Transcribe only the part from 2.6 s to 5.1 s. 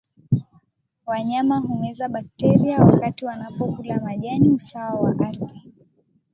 wakati wanapokula majani usawa wa